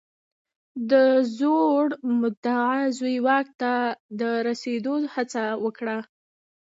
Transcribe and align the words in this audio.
د 0.91 0.93
زوړ 1.37 1.83
مدعي 2.19 2.83
زوی 2.97 3.17
واک 3.25 3.47
ته 3.61 3.73
د 4.19 4.21
رسېدو 4.47 4.95
هڅه 5.13 5.43
وکړه. 5.63 5.97